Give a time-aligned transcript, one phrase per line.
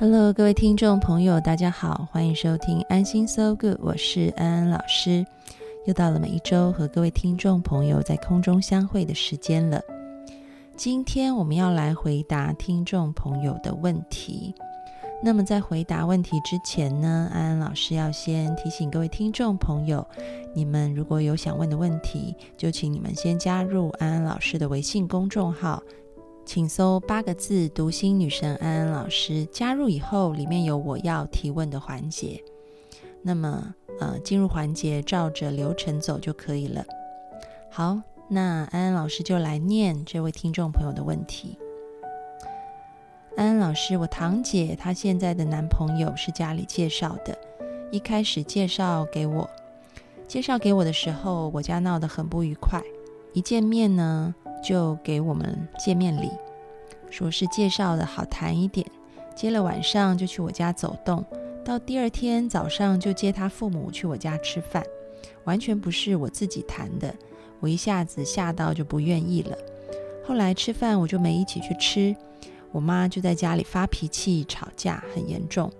[0.00, 5.26] Hello，各位听众朋友，大家好，欢迎收听安心 So Good，我是安安老师。
[5.86, 9.82] 又到了每一周和各位听众朋友在空中相会的时间了。
[10.76, 14.54] 今天我们要来回答听众朋友的问题。
[15.20, 20.06] 那么在回答问题之前呢，安安老师要先提醒各位听众朋友，
[20.54, 25.82] 你们如果有想问的问题，就请你们先加入安安老师的微信公众号。
[26.48, 32.42] 请搜八个字“读心女神安安老师”，加入以后，里面有我要提问的环节。
[33.20, 36.82] 那么，呃，进入环节，照着流程走就可以了。
[37.70, 41.58] 好，那安安老师就来念这位听众朋友的问题。
[43.36, 47.36] 安安老师，我堂姐她现在的男朋友是家里介绍的，
[47.90, 49.50] 一开始介绍给我，
[50.26, 52.82] 介绍给我的时候，我家闹得很不愉快，
[53.34, 54.34] 一见面呢。
[54.62, 56.30] 就给我们见面礼，
[57.10, 58.86] 说是介绍的好谈一点。
[59.34, 61.24] 接了晚上就去我家走动，
[61.64, 64.84] 到第二天早上就接他父母去我家吃饭，
[65.44, 67.14] 完全不是我自己谈的。
[67.60, 69.56] 我一下子吓到就不愿意了。
[70.24, 72.14] 后来吃饭我就没一起去吃，
[72.72, 75.70] 我妈就在家里发脾气吵架很严重。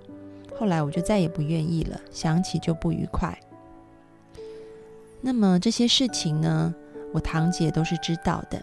[0.58, 3.38] 后来我就再也不愿意了，想起就不愉快。
[5.20, 6.74] 那么这些事情呢？
[7.12, 8.62] 我堂姐都是知道的。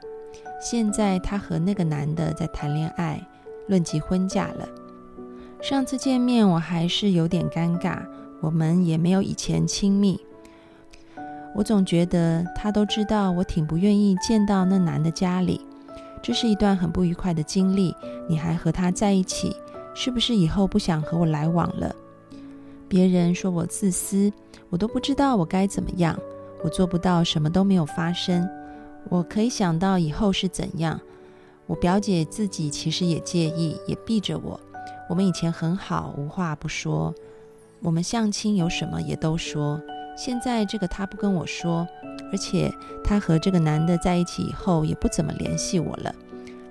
[0.61, 3.21] 现在她和那个男的在谈恋爱，
[3.67, 4.67] 论及婚嫁了。
[5.61, 7.99] 上次见面我还是有点尴尬，
[8.39, 10.19] 我们也没有以前亲密。
[11.55, 15.61] 我总觉得他都知道我挺不愿意见到那男的家里，
[16.21, 17.95] 这是一段很不愉快的经历。
[18.27, 19.55] 你还和他在一起，
[19.93, 21.95] 是不是以后不想和我来往了？
[22.87, 24.31] 别人说我自私，
[24.69, 26.19] 我都不知道我该怎么样。
[26.65, 28.49] 我做不到什么都没有发生，
[29.07, 30.99] 我可以想到以后是怎样。
[31.67, 34.59] 我表姐自己其实也介意，也避着我。
[35.07, 37.13] 我们以前很好，无话不说。
[37.81, 39.79] 我们相亲有什么也都说。
[40.17, 41.87] 现在这个她不跟我说，
[42.31, 42.73] 而且
[43.03, 46.15] 她和这个男的在一起以后也不怎么联系我了。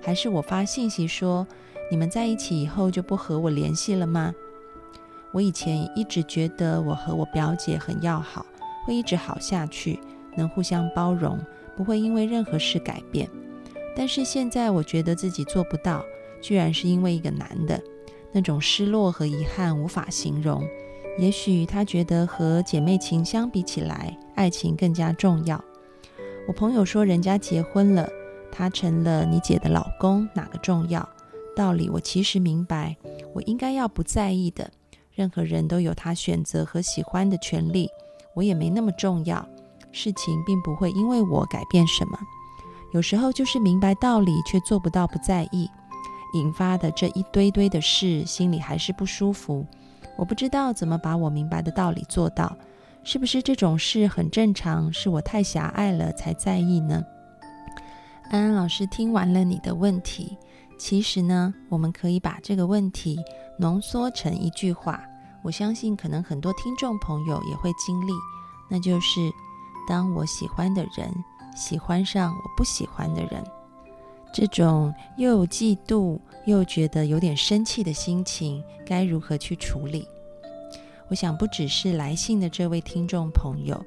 [0.01, 1.47] 还是我发信息说
[1.89, 4.33] 你们在一起以后就不和我联系了吗？
[5.31, 8.45] 我以前一直觉得我和我表姐很要好。
[8.85, 9.99] 会一直好下去，
[10.37, 11.39] 能互相包容，
[11.75, 13.27] 不会因为任何事改变。
[13.97, 16.05] 但是现在我觉得自己做不到，
[16.41, 17.81] 居然是因为一个男的，
[18.31, 20.63] 那种失落和遗憾无法形容。
[21.17, 25.63] 也许他觉得和姐妹情相比起来，爱情更加重要。
[26.47, 28.07] 我朋友说人家结婚了，
[28.51, 31.07] 他成了你姐的老公，哪个重要？
[31.55, 32.97] 道理我其实明白，
[33.33, 34.69] 我应该要不在意的。
[35.13, 37.89] 任何人都有他选择和喜欢的权利。
[38.35, 39.43] 我也没那么重要，
[39.91, 42.19] 事情并不会因为我改变什么。
[42.91, 45.69] 有时候就是明白道理却做不到，不在意，
[46.33, 49.65] 引发的这一堆堆的事，心里还是不舒服。
[50.17, 52.55] 我不知道怎么把我明白的道理做到，
[53.03, 54.93] 是不是这种事很正常？
[54.93, 57.03] 是我太狭隘了才在意呢？
[58.29, 60.37] 安安老师听完了你的问题，
[60.79, 63.19] 其实呢，我们可以把这个问题
[63.59, 65.03] 浓缩成一句话。
[65.45, 68.11] 我相信，可能很多听众朋友也会经历，
[68.67, 69.31] 那就是
[69.87, 71.13] 当我喜欢的人
[71.55, 73.43] 喜欢上我不喜欢的人，
[74.33, 80.07] 这种又嫉妒又觉得有点生气的心情，该如何去处理？
[81.09, 83.85] 我想，不只是来信的这位听众朋友，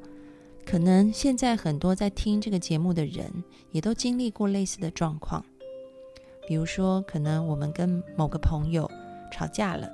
[0.64, 3.42] 可能现在很多在听这个节目的人，
[3.72, 5.44] 也都经历过类似的状况。
[6.46, 8.88] 比如说，可能我们跟某个朋友
[9.32, 9.90] 吵架了，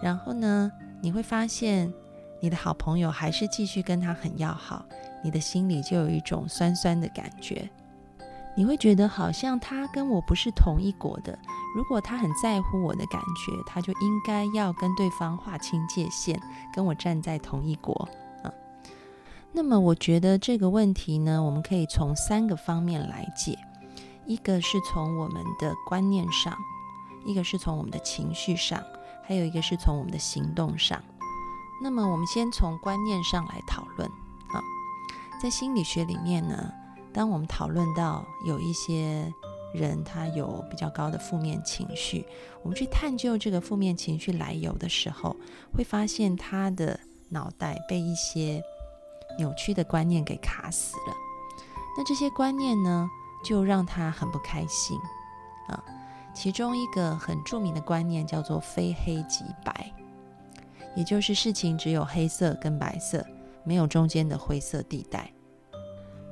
[0.00, 0.70] 然后呢？
[1.02, 1.92] 你会发现，
[2.40, 4.86] 你的好朋友还是继续跟他很要好，
[5.24, 7.68] 你的心里就有一种酸酸的感觉。
[8.54, 11.36] 你会觉得好像他跟我不是同一国的。
[11.74, 16.38] 如果他很在乎我的感觉，他就应该要跟对方划清界限，
[16.72, 18.08] 跟我站在同一国。
[18.44, 18.52] 啊，
[19.50, 23.58] 那么我觉得这个问题呢，我们可以从三个方面来解：
[24.24, 26.56] 一个是从我们的观念上，
[27.26, 28.80] 一个是从我们的情绪上。
[29.24, 31.02] 还有一个是从我们的行动上，
[31.82, 34.08] 那么我们先从观念上来讨论
[34.48, 34.60] 啊。
[35.40, 36.72] 在心理学里面呢，
[37.12, 39.32] 当我们讨论到有一些
[39.74, 42.26] 人他有比较高的负面情绪，
[42.62, 45.36] 我们去探究这个负面情绪来由的时候，
[45.74, 48.62] 会发现他的脑袋被一些
[49.38, 51.14] 扭曲的观念给卡死了。
[51.96, 53.08] 那这些观念呢，
[53.44, 54.98] 就让他很不开心
[55.68, 55.82] 啊。
[56.34, 59.92] 其中一个很著名的观念叫做“非黑即白”，
[60.96, 63.24] 也就是事情只有黑色跟白色，
[63.64, 65.30] 没有中间的灰色地带。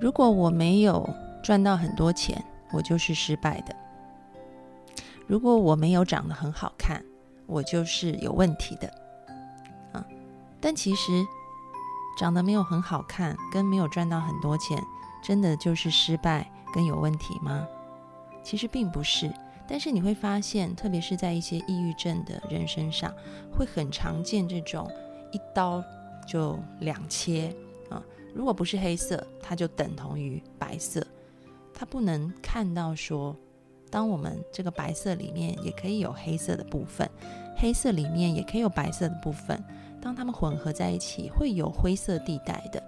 [0.01, 1.09] 如果我没有
[1.43, 2.43] 赚到很多钱，
[2.73, 3.75] 我就是失败的；
[5.27, 7.05] 如果我没有长得很好看，
[7.47, 8.89] 我就是有问题的。
[9.93, 10.05] 啊，
[10.61, 11.25] 但其实
[12.19, 14.83] 长得没有很好看，跟没有赚到很多钱，
[15.23, 17.67] 真的就是失败跟有问题吗？
[18.43, 19.31] 其实并不是。
[19.71, 23.15] 但是你会发现，特别是在一些抑郁症的人身上，
[23.57, 24.91] 会很常见这种
[25.31, 25.81] 一刀
[26.27, 27.55] 就两切
[27.89, 28.03] 啊。
[28.35, 31.07] 如果不是黑色，它就等同于白色。
[31.73, 33.35] 它不能看到说，
[33.93, 37.09] 当我们这个白色里面也可以有黑色的部分，
[37.57, 39.63] 黑色里面也可以有白色的部分。
[40.03, 42.83] 当它们混合在一起，会有灰色地带的。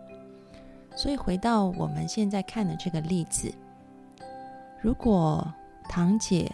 [0.96, 3.54] 所以回到我们现在看的这个例子，
[4.80, 5.46] 如果
[5.88, 6.50] 堂姐。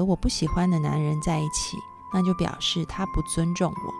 [0.00, 1.76] 和我不喜欢的男人在一起，
[2.10, 3.92] 那就表示他不尊重我，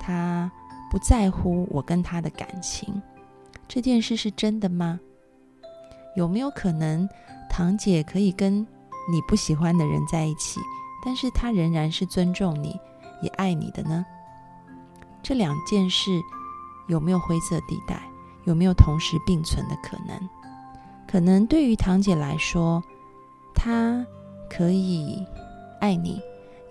[0.00, 0.50] 他
[0.90, 3.00] 不在乎我跟他的感情。
[3.68, 4.98] 这件事是真的吗？
[6.16, 7.08] 有没有可能
[7.48, 8.66] 堂姐可以跟
[9.08, 10.58] 你不喜欢的人在一起，
[11.04, 12.76] 但是他仍然是尊重你，
[13.22, 14.04] 也爱你的呢？
[15.22, 16.10] 这两件事
[16.88, 18.02] 有没有灰色地带？
[18.46, 20.28] 有没有同时并存的可能？
[21.06, 22.82] 可能对于堂姐来说，
[23.54, 24.04] 她。
[24.50, 25.24] 可以
[25.80, 26.20] 爱你，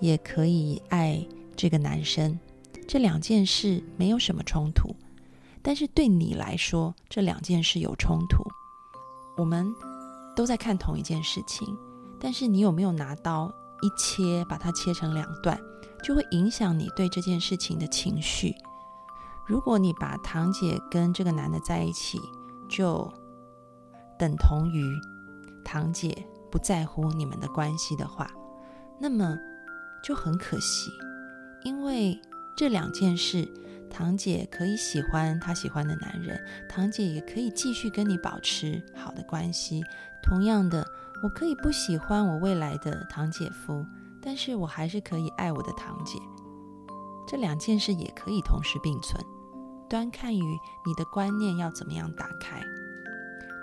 [0.01, 2.37] 也可以爱这个男生，
[2.85, 4.93] 这两件事没有什么冲突。
[5.61, 8.43] 但是对你来说，这两件事有冲突。
[9.37, 9.65] 我们
[10.35, 11.65] 都在看同一件事情，
[12.19, 13.49] 但是你有没有拿刀
[13.81, 15.57] 一切，把它切成两段，
[16.03, 18.53] 就会影响你对这件事情的情绪。
[19.47, 22.19] 如果你把堂姐跟这个男的在一起，
[22.69, 23.11] 就
[24.17, 24.83] 等同于
[25.63, 26.27] 堂姐。
[26.51, 28.27] 不在乎你们的关系的话，
[28.99, 29.37] 那么
[30.03, 30.89] 就很可惜，
[31.63, 32.19] 因为
[32.57, 33.47] 这两件事，
[33.89, 39.81] 堂姐可以喜欢她喜欢的男人，堂姐也可以继续跟你保持好的关系。
[40.21, 40.85] 同样的，
[41.23, 43.85] 我可以不喜欢我未来的堂姐夫，
[44.21, 46.19] 但是我还是可以爱我的堂姐。
[47.27, 49.23] 这两件事也可以同时并存，
[49.89, 52.61] 端看于你的观念要怎么样打开。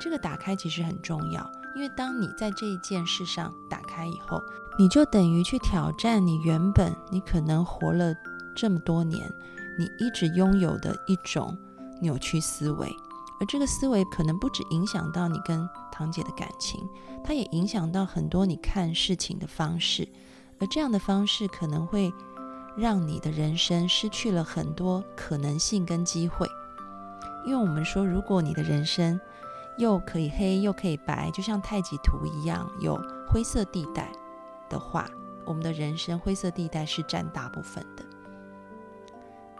[0.01, 1.51] 这个打开其实很重要。
[1.77, 4.43] 因为当你在这一件事上打开以后，
[4.79, 8.15] 你就等于去挑战你原本你可能活了
[8.57, 9.31] 这么多年，
[9.79, 11.55] 你一直拥有的一种
[12.01, 12.91] 扭曲思维，
[13.39, 16.81] 而这个思维可能不止影响到你跟堂姐的感情，
[17.23, 20.09] 它也影响到很多你看事情的方式，
[20.59, 22.11] 而这样的方式可能会
[22.75, 26.49] 让你的人生失去了很多可能性跟机会。
[27.45, 29.21] 因为我们说，如果你的人生，
[29.79, 34.11] 又可以黑又可以白，就像太极图一样，有灰色地带
[34.71, 35.07] 的话，
[35.45, 38.03] 我们的人生灰色地带是占大部分的。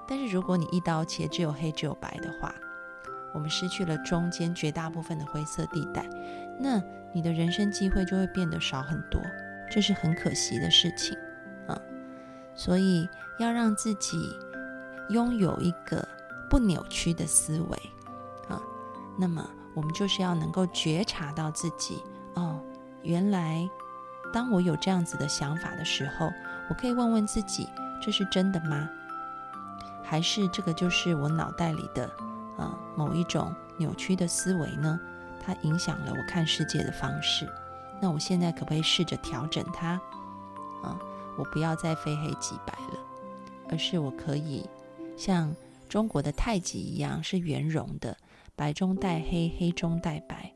[0.09, 2.55] 但是如果你一刀切，只有黑只有白的话，
[3.35, 6.09] 我们失去了中间绝大部分的灰色地带，
[6.59, 6.83] 那
[7.13, 9.21] 你的人生机会就会变得少很多，
[9.71, 11.15] 这是很可惜的事情
[11.69, 11.79] 啊。
[12.55, 13.07] 所以
[13.39, 14.17] 要让自己
[15.11, 16.09] 拥有一个
[16.49, 17.77] 不扭曲的思维
[18.49, 18.63] 啊，
[19.19, 19.47] 那么。
[19.77, 22.03] 我们就是要能够觉察到自己
[22.35, 22.59] 哦，
[23.03, 23.69] 原来
[24.33, 26.33] 当我有这样子的想法的时候，
[26.71, 27.69] 我可以问问自己：
[28.01, 28.89] 这是真的吗？
[30.03, 32.11] 还是这个就是我脑袋里的
[32.57, 34.99] 呃某一种扭曲的思维呢？
[35.45, 37.47] 它影响了我看世界的方式。
[38.01, 40.01] 那我现在可不可以试着调整它？
[40.83, 40.99] 啊，
[41.37, 42.99] 我不要再非黑即白了，
[43.69, 44.67] 而是我可以
[45.19, 45.55] 像
[45.87, 48.17] 中国的太极一样，是圆融的。
[48.57, 50.51] 白中带黑，黑中带白，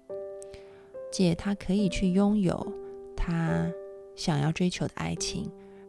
[1.12, 2.72] 姐她可以去拥有
[3.14, 3.70] 她
[4.16, 5.48] 想要追求的爱情，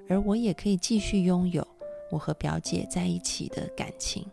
[0.09, 1.65] 而我也可以继续拥有
[2.11, 4.25] 我和表姐在一起的感情。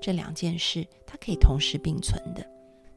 [0.00, 2.44] 这两件事它可以同时并存的，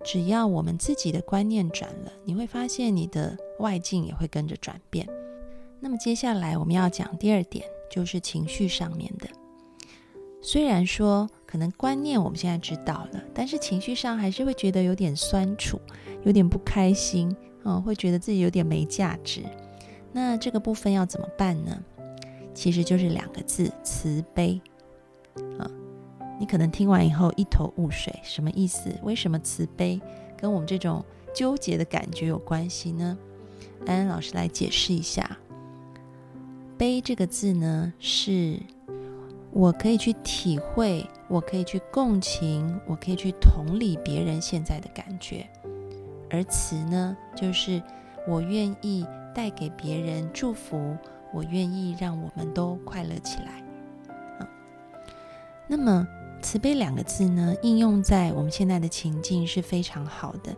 [0.05, 5.05] 只要我们自己的观念转了，你会发现你的外境也会跟着转变。
[5.81, 9.27] 那么接下来我们要讲第二点，就是情绪上面的。
[10.41, 15.79] 虽然说可能观念我们现在知道了，但是情绪上还是会觉得有点酸楚，
[16.23, 19.43] 有点不开心，嗯，会觉得自己有点没价值。
[20.11, 21.77] 那这个部分要怎么办呢？
[22.53, 24.59] 其实就是两个字：慈悲。
[25.57, 25.69] 啊，
[26.39, 28.89] 你可能听完以后一头雾水，什么意思？
[29.03, 30.01] 为什么慈悲
[30.37, 31.03] 跟我们这种
[31.33, 33.17] 纠结的感觉有关系呢？
[33.85, 35.37] 安安老师来解释一下
[36.77, 38.59] ，“悲”这个字呢，是
[39.51, 45.45] 我可以去体会，我可以去共情，我可以去同理别人现在的感觉；
[46.29, 47.81] 而“慈”呢，就是
[48.27, 50.95] 我愿意带给别人祝福，
[51.33, 53.63] 我愿意让我们都快乐起来。
[55.67, 56.07] 那么
[56.41, 60.55] “慈悲”两个字呢，应用在我们现在的情境是非常好的。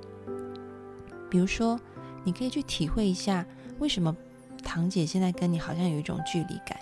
[1.29, 1.79] 比如说，
[2.25, 3.45] 你可以去体会一下，
[3.79, 4.15] 为什么
[4.63, 6.77] 堂姐现在跟你好像有一种距离感？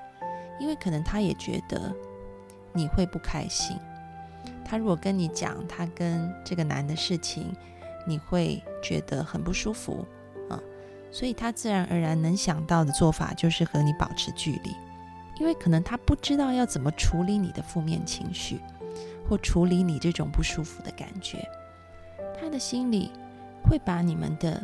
[0.60, 1.94] 因为可能他也觉得
[2.74, 3.78] 你会不开心。
[4.66, 7.56] 他如果跟你讲他跟这个男的事情，
[8.06, 10.06] 你会觉得很不舒服
[10.50, 10.60] 啊，
[11.12, 14.72] 所以他自然而然能想到的做法就是和你保持距离。
[15.40, 18.60] 因为可能他不知道要怎么处理你的负面情绪，
[19.28, 21.48] 或处理你这种不舒服的感觉，
[22.40, 23.10] 他的心里
[23.64, 24.62] 会把你们的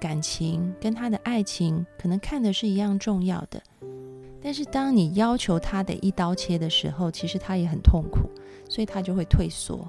[0.00, 3.62] 感情跟他的爱情可能看的是一样重要的。
[4.42, 8.28] 但是当你要求他得一刀切的时候，其实他也很痛苦，
[8.68, 9.88] 所以他就会退缩。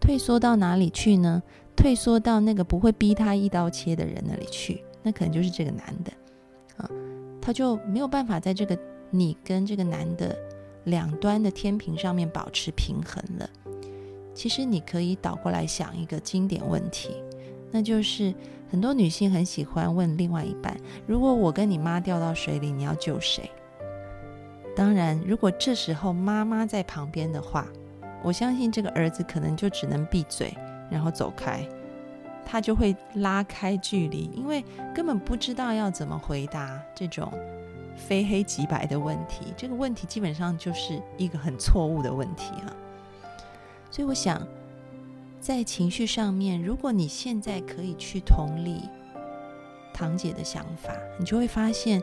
[0.00, 1.42] 退缩到哪里去呢？
[1.76, 6.12] 退缩到那个不会逼他一刀切的人那里去，那可能就是这个男的
[6.76, 6.90] 啊，
[7.40, 8.78] 他就没有办法在这个。
[9.14, 10.34] 你跟这个男的
[10.84, 13.46] 两端的天平上面保持平衡了。
[14.32, 17.10] 其实你可以倒过来想一个经典问题，
[17.70, 18.32] 那就是
[18.70, 20.74] 很多女性很喜欢问另外一半：
[21.06, 23.50] 如果我跟你妈掉到水里，你要救谁？
[24.74, 27.66] 当然，如果这时候妈妈在旁边的话，
[28.22, 30.56] 我相信这个儿子可能就只能闭嘴，
[30.90, 31.66] 然后走开，
[32.44, 34.64] 他就会拉开距离，因为
[34.94, 37.32] 根本不知道要怎么回答这种。
[37.94, 42.72] 非黑即白的问题，这个问题基本上就是一个很错误的问题啊。
[43.90, 44.44] 所以我想，
[45.38, 48.88] 在情绪上面，如果你现在可以去同理
[49.92, 52.02] 堂姐的想法，你就会发现，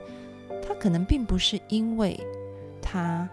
[0.62, 2.18] 她可能并不是因为
[2.82, 3.30] 他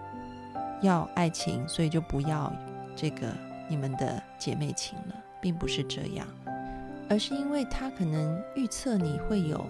[0.83, 2.53] 要爱情，所以就不要
[2.95, 3.33] 这个
[3.69, 6.26] 你们的姐妹情了，并不是这样，
[7.09, 9.65] 而是因为他可能预测你会有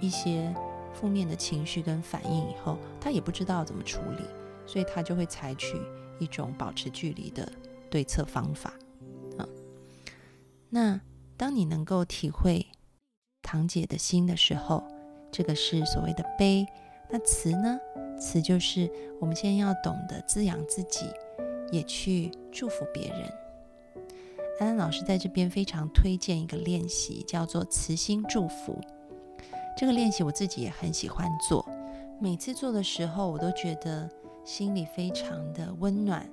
[0.00, 0.54] 一些。
[0.94, 4.24] 负面的情绪跟反应以后，他也不知道怎么处理，
[4.66, 5.80] 所以他就会采取
[6.18, 7.50] 一种保持距离的
[7.90, 8.74] 对策方法。
[9.38, 9.48] 啊，
[10.68, 11.00] 那
[11.34, 12.66] 当你能够体会
[13.40, 14.84] 堂姐的心的时候，
[15.32, 16.66] 这个是所谓的悲。
[17.10, 17.80] 那慈呢？
[18.22, 18.88] 词就是
[19.20, 21.06] 我们先要懂得滋养自己，
[21.72, 23.32] 也去祝福别人。
[24.60, 28.80] 安安老师在这边非常推荐一个练习，叫做慈心祝福。
[29.76, 31.68] 这个练习我自己也很喜欢做，
[32.20, 34.08] 每次做的时候，我都觉得
[34.44, 36.24] 心里非常的温暖，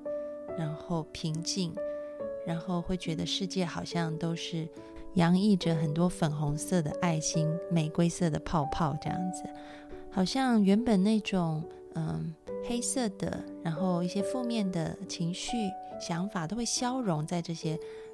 [0.58, 1.74] 然后平静，
[2.46, 4.67] 然后会觉得世界好像都是
[5.15, 9.43] 洋溢着很多粉红色的爱心、玫瑰色的泡泡这样子，
[10.12, 11.63] 好像原本那种
[12.00, 12.34] 嗯
[12.65, 17.74] 黑色的，然后一些负面的情绪、想法都会消融在这些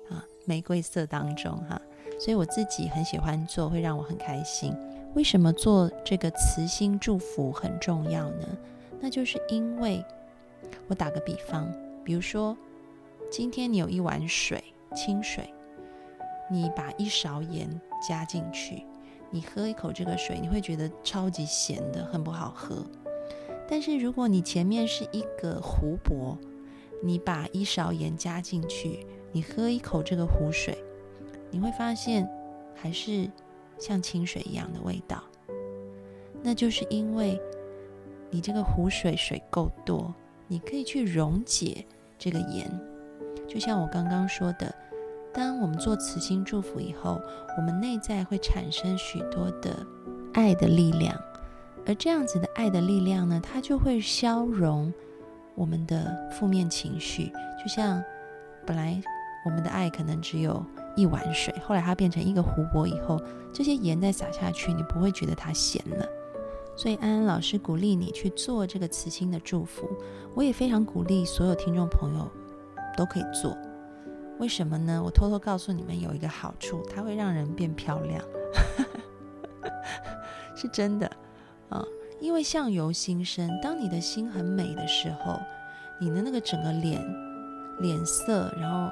[0.09, 1.79] 啊玫瑰色当中哈，
[2.19, 4.73] 所以我自己很喜欢做，会让我很开心。
[5.13, 8.47] 为什么做这个慈心祝福很重要呢？
[8.99, 10.03] 那就是因为，
[10.87, 11.71] 我打个比方，
[12.03, 12.57] 比如说，
[13.29, 14.63] 今天你有一碗水，
[14.95, 15.53] 清水，
[16.49, 17.69] 你把一勺盐
[18.07, 18.85] 加进去，
[19.29, 22.85] 你喝一口这个水，你会觉得超级咸的，很不好喝。
[23.67, 26.37] 但是如果你前面是一个湖泊，
[27.01, 30.77] 你把一勺盐加进去，你喝一口这个湖水，
[31.51, 32.29] 你会发现
[32.75, 33.29] 还是。
[33.77, 35.21] 像清水一样的味道，
[36.41, 37.37] 那就是因为
[38.31, 40.15] 你这个湖水水够多，
[40.47, 41.85] 你可以去溶解
[42.17, 42.71] 这个盐。
[43.49, 44.73] 就像我刚刚说的，
[45.33, 47.19] 当我们做慈心祝福以后，
[47.57, 49.85] 我们内在会产生许多的
[50.33, 51.13] 爱的力量，
[51.85, 54.93] 而这样子的爱的力量呢，它就会消融
[55.55, 57.31] 我们的负面情绪。
[57.61, 58.03] 就像
[58.65, 59.01] 本来
[59.45, 60.65] 我们的爱可能只有。
[60.97, 66.07] 一碗水，后来它变成一个湖泊以后，这些盐再撒下去，你不会觉得它咸了。
[66.73, 69.89] 所以安安老师鼓励你去做这个慈心的祝福，
[70.33, 72.31] 我也非常鼓励所有听众朋友
[72.95, 73.57] 都可以做。
[74.39, 75.03] 为什么呢？
[75.03, 78.23] 我偷偷告诉你们有一个好处，它会让人变漂亮，
[80.55, 81.11] 是真的。
[82.19, 85.39] 因为相由心生，当你的心很美的时候，
[85.99, 87.01] 你的那个整个脸
[87.79, 88.91] 脸色，然后。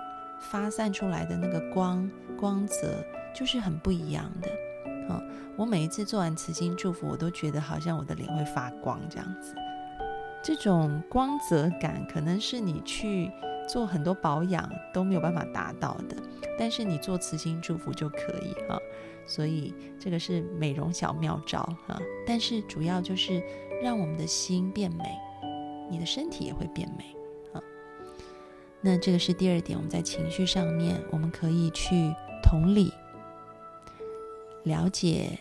[0.52, 3.02] 发散出来的那个光光泽
[3.34, 4.50] 就是很不一样的，
[5.10, 9.56] 嗯，我每一次做完慈心祝福，我都觉得好像我的脸会发光这样子。
[10.44, 13.32] 这种光泽感可能是你去
[13.70, 16.18] 做很多保养都没有办法达到的，
[16.60, 18.78] 但是你做慈心祝福就可以啊。
[19.26, 22.00] 所以这个是美容小妙招啊。
[22.26, 23.42] 但是主要就是
[23.82, 25.04] 让我们的心变美，
[25.90, 27.16] 你的身体也会变美
[27.54, 27.62] 啊。
[28.82, 32.92] 那这个是第二点，我们在情绪上面，我们可以去同理、
[34.64, 35.40] 了解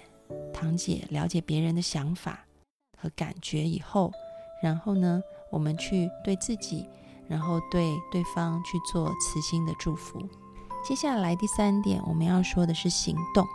[0.53, 2.47] 堂姐，了解别人的想法
[2.99, 4.12] 和感觉以后，
[4.62, 6.87] 然后呢，我们去对自己。
[7.29, 10.21] 然后对对方去做慈心的祝福。
[10.85, 13.47] 接下来第三点，我们要说的是行动。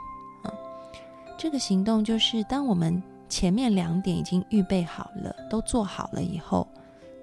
[1.37, 6.67] 这个行动就是当我们前面两点已经预备好了，都做好了以后，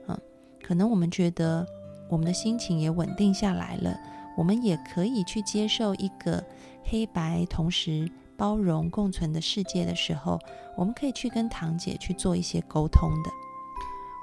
[0.06, 0.18] 嗯，
[0.62, 1.66] 可能我们觉得
[2.08, 3.98] 我们的心情也稳定下来了，
[4.36, 6.42] 我们也可以去接受一个
[6.84, 10.38] 黑白同时包容共存的世界的时候，
[10.76, 13.30] 我们可以去跟堂姐去做一些沟通的。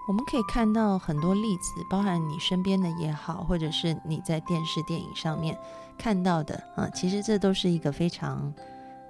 [0.07, 5.57] 我们可以看到很多例子，包含你身边的也好，或者是你在电视、电影上面
[5.98, 8.53] 看到的啊，其实这都是一个非常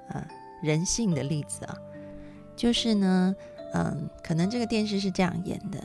[0.10, 0.26] 啊
[0.62, 1.78] 人性的例子啊。
[2.56, 3.36] 就是呢，
[3.74, 5.84] 嗯，可能这个电视是这样演的，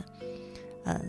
[0.85, 1.01] 嗯，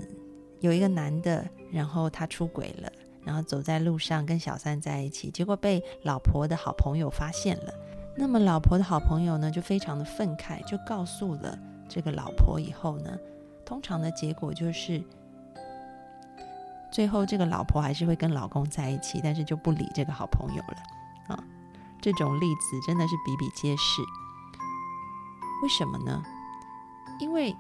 [0.60, 2.90] 有一个男的，然后他出轨了，
[3.25, 7.75] 然后走在路上跟小三在一起，结果被老婆的好朋友发现了。
[8.16, 11.58] 那么老婆的好朋友呢，就非常的愤慨，就告诉了
[11.88, 13.18] 这个老婆以后呢。
[13.64, 15.02] 通常的结果就是，
[16.90, 20.76] 最后这个老婆还是会跟老公在一起，但是就不理这个好朋友了。
[22.00, 24.02] 这种例子真的是比比皆是。
[25.62, 26.23] 为什么呢？
[27.21, 27.55] 因为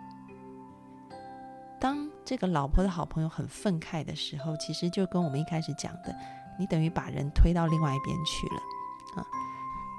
[1.80, 6.14] 当这个老婆的好朋友很愤慨的时候，其实就跟我们一开始讲的，
[6.58, 8.56] 你等于把人推到另外一边去了
[9.16, 9.26] 啊。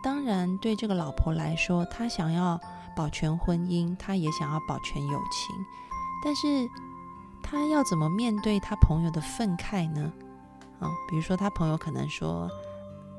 [0.02, 2.60] 当然，对这个老婆来说，她想要
[2.96, 5.56] 保全婚姻，她也想要保全友情。
[6.24, 6.70] 但是，
[7.42, 10.14] 他要怎么面对他朋友的愤慨呢？
[10.80, 12.50] 啊，比如说他朋友可能说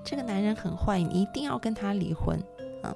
[0.04, 2.38] 这个男人很坏，你一定要跟他离婚
[2.82, 2.94] 啊。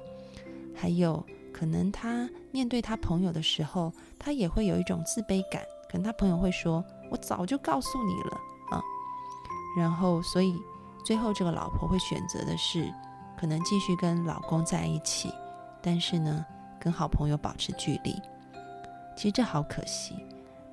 [0.75, 8.37] 还有可能他面对他朋友的时候，他也会有一种自卑感，可能他朋友会说：“我早就告诉你了
[8.71, 8.81] 啊。”
[9.77, 10.55] 然后，所以
[11.05, 12.91] 最后这个老婆会选择的是，
[13.37, 15.31] 可能继续跟老公在一起，
[15.81, 16.45] 但是呢，
[16.79, 18.13] 跟好朋友保持距离。
[19.15, 20.15] 其实这好可惜。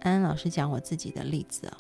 [0.00, 1.76] 安安老师讲我自己的例子啊，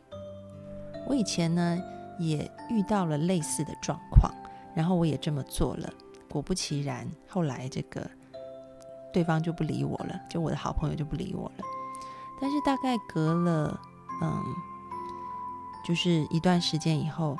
[1.08, 1.82] 我以前呢
[2.20, 4.32] 也遇到了类似的状况，
[4.74, 5.92] 然后我也这么做了。
[6.28, 8.10] 果不其然，后来这个
[9.12, 11.64] 对方就不理我了，就我的好朋友就不理我了。
[12.40, 13.80] 但是大概隔了
[14.22, 14.42] 嗯，
[15.86, 17.36] 就是一段时间以后，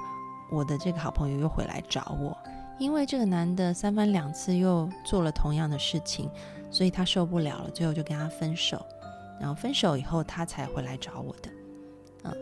[0.50, 2.36] 我的这个好朋友又回来找我，
[2.78, 6.30] 因为这个男的三番两次又做了同样的事情，
[6.70, 8.84] 所以他受不了了，最后就跟他分手。
[9.40, 11.50] 然后分手以后，他才回来找我的，
[12.22, 12.36] 嗯，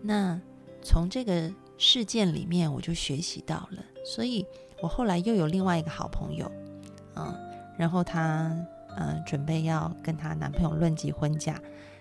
[0.00, 0.40] 那
[0.80, 4.46] 从这个事件里面，我就学习到了，所以
[4.80, 6.50] 我后来又有另外一个好朋友，
[7.16, 7.34] 嗯，
[7.76, 8.54] 然后她
[8.96, 11.58] 嗯准备要跟她男朋友论及婚嫁，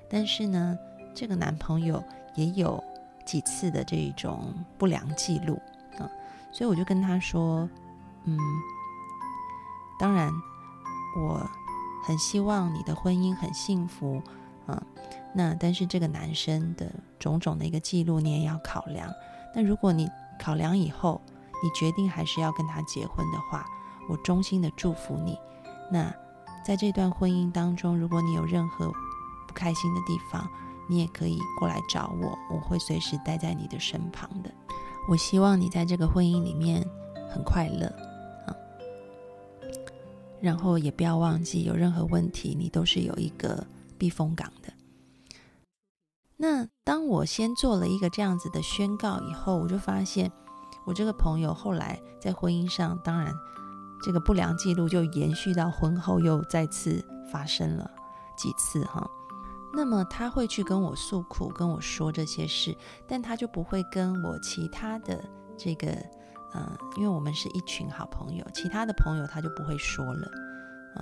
[0.10, 0.78] 但是呢，
[1.16, 2.04] 这个男朋友
[2.36, 2.84] 也有
[3.26, 5.60] 几次的这种不良记录，
[6.00, 6.10] 嗯，
[6.52, 7.68] 所以我就跟他说，
[8.26, 8.38] 嗯，
[9.98, 10.32] 当然
[11.18, 11.50] 我。
[12.06, 14.22] 很希望你的婚姻很幸福，
[14.68, 14.78] 嗯，
[15.34, 19.10] 那但是这个男生的种种的一个记录你也要考量。
[19.56, 21.22] 那如果你考量以后，
[21.64, 23.66] 你决定还是要跟他结婚的话，
[24.10, 25.38] 我衷心的祝福你。
[25.90, 26.14] 那
[26.66, 28.92] 在这段婚姻当中，如果你有任何
[29.48, 30.48] 不开心的地方，
[30.90, 34.54] 你也可以过来找我，我会随时待在你的身旁的。
[35.08, 36.86] 我希望你在这个婚姻里面
[37.32, 37.88] 很快乐。
[38.46, 38.56] 啊
[40.42, 43.66] 然后也不要忘记，有任何问题，你都是有一个
[43.98, 44.74] 避风港的。
[46.36, 50.30] 那当我先做了一个这样子的宣告以后，我就发现，
[50.86, 53.34] 我这个朋友后来在婚姻上，当然
[54.02, 57.90] 这个不良记录就延续到婚后又再次发生了
[58.38, 59.08] 几次哈。
[59.76, 62.76] 那么他会去跟我诉苦，跟我说这些事，
[63.08, 65.24] 但他就不会跟我其他的
[65.58, 65.98] 这个。
[66.56, 70.32] 嗯，因为我们是一群好朋友，其他的朋友他就不会说了，
[70.94, 71.02] 啊，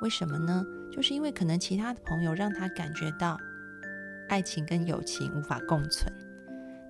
[0.00, 0.66] 为什么呢？
[0.90, 3.38] 就是因为可能其他的朋友让他感觉到
[4.28, 6.12] 爱情跟友情无法共存，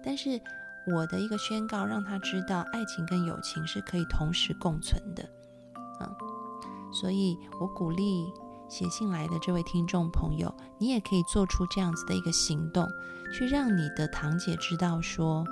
[0.03, 0.41] 但是
[0.87, 5.29] 我的一个宣告让他知道爱情跟友情是可以同时共存的，
[6.01, 6.15] 嗯，
[6.93, 8.33] 所以我鼓励
[8.69, 12.89] 写信来的这位听众朋友，你也可以做出这样子的一个行动，
[13.33, 15.45] 去让你的堂姐知道说。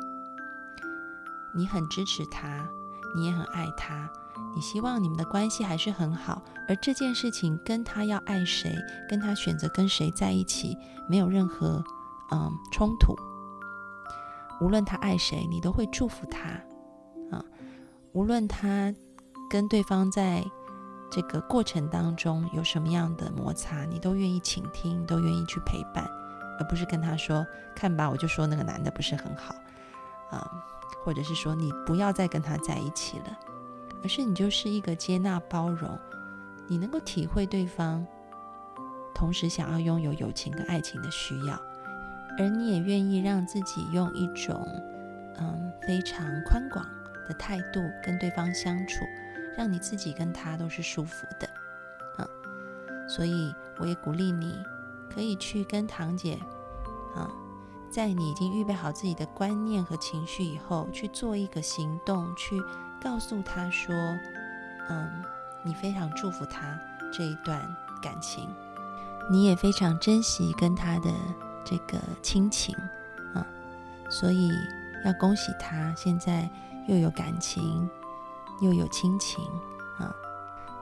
[1.55, 2.67] 你很支持他，
[3.15, 4.11] 你也很爱他，
[4.55, 6.41] 你希望你们的关系还是很好。
[6.67, 8.75] 而这件事情跟他要爱谁，
[9.07, 10.75] 跟他选择跟谁在一起，
[11.07, 11.85] 没有任何
[12.31, 13.15] 嗯冲突。
[14.63, 16.51] 无论他爱谁，你都会祝福他
[17.37, 17.45] 啊。
[18.13, 18.95] 无论他
[19.51, 20.45] 跟对方在
[21.11, 26.09] 这个过程当中有什么样的摩擦，你都愿意倾听，都愿意去陪伴，
[26.61, 27.45] 而不是跟他说
[27.75, 29.55] ：“看吧，我就说那个男的不是很好
[30.31, 30.49] 啊，
[31.05, 33.39] 或者是说你不要再跟他在一起了。”
[34.05, 35.99] 而是你就是一个接纳、包容，
[36.67, 38.05] 你能够体会对方，
[39.15, 41.57] 同时想要拥有友情跟爱情的需要，
[42.39, 44.67] 而你也愿意让自己用一种
[45.39, 46.85] 嗯非常宽广。
[47.29, 49.05] 的态度跟对方相处，
[49.57, 51.49] 让你自己跟他都是舒服的，
[52.17, 52.27] 啊，
[53.09, 54.61] 所以我也鼓励你，
[55.09, 56.37] 可以去跟堂姐，
[57.15, 57.31] 啊，
[57.89, 62.61] 在你已经预备好自己的观念和情绪以后，去做一个行动，去
[63.01, 63.95] 告诉他说，
[64.89, 65.23] 嗯，
[65.63, 66.77] 你非常祝福他
[67.13, 67.61] 这一段
[68.03, 68.49] 感情，
[69.31, 71.09] 你也非常珍惜跟他的
[71.65, 72.75] 这个亲情，
[73.35, 73.47] 啊，
[74.11, 74.51] 所以
[75.05, 76.49] 要恭喜他现在。
[76.89, 77.89] 又有感情，
[78.61, 79.41] 又有亲情
[80.01, 80.13] 啊！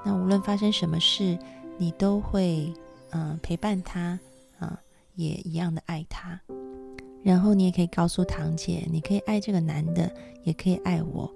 [0.03, 1.39] 那无论发生什么事，
[1.77, 2.73] 你都会
[3.11, 4.19] 嗯陪伴他
[4.59, 4.81] 啊，
[5.15, 6.41] 也一样的爱他。
[7.23, 10.11] 然后你也可以告诉堂姐，你可以爱这个男的，
[10.43, 11.31] 也可以爱我。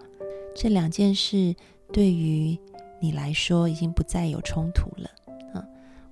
[0.57, 1.55] 这两件事
[1.93, 2.59] 对于
[2.99, 5.11] 你来说已经不再有冲突了！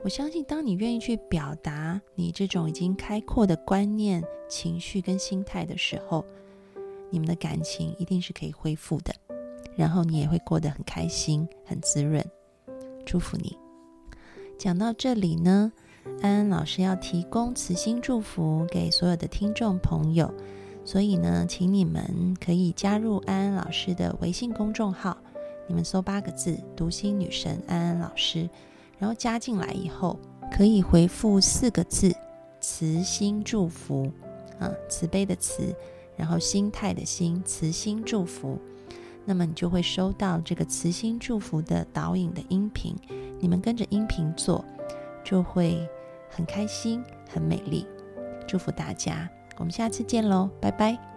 [0.05, 6.25] 我相信，当你愿意去表达你这种已经开阔的观念、情绪跟心态的时候。
[7.15, 9.15] 你们的感情一定是可以恢复的，
[9.77, 12.25] 然后你也会过得很开心、很滋润。
[13.05, 13.55] 祝福你。
[14.57, 15.71] 讲到这里呢，
[16.23, 20.33] 安安老师要提供慈心祝福给所有的听众朋友，
[20.87, 25.15] 所以呢，请你们可以加入安安老师的微信公众号，
[25.69, 28.49] 你们搜八个字“读心女神安安老师”，
[29.03, 30.17] 然后加进来以后，
[30.53, 32.15] 可以回复四个字
[32.63, 34.13] “慈心祝福”，
[34.61, 35.75] 啊，慈悲的慈。
[36.17, 38.57] 然后心态的心，慈心祝福，
[39.25, 42.95] 那么你就会收到这个慈心祝福的导引的音频。
[43.41, 44.65] 你们跟着音频做，
[45.25, 45.85] 就会
[46.31, 47.85] 很开心、很美丽。
[48.47, 51.12] 祝福大家，我们下次见喽，拜拜。